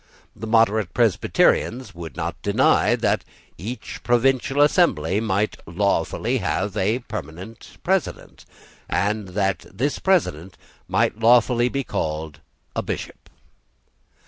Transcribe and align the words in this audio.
The 0.35 0.47
moderate 0.47 0.95
Presbyterians 0.95 1.93
would 1.93 2.17
not 2.17 2.41
deny 2.41 2.95
that 2.95 3.23
each 3.59 4.01
provincial 4.01 4.59
assembly 4.61 5.19
might 5.19 5.57
lawfully 5.67 6.39
have 6.39 6.75
a 6.75 6.97
permanent 7.07 7.77
president, 7.83 8.43
and 8.89 9.27
that 9.37 9.63
this 9.71 9.99
president 9.99 10.57
might 10.87 11.19
lawfully 11.19 11.69
be 11.69 11.83
called 11.83 12.39
a 12.75 12.81
Bishop. 12.81 13.29